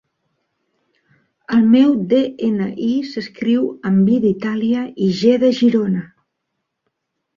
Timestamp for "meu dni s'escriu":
1.73-3.69